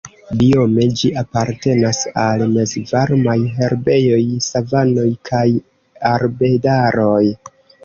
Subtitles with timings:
[0.37, 5.45] Biome ĝi apartenas al Mezvarmaj herbejoj, savanoj kaj
[6.17, 7.25] arbedaroj.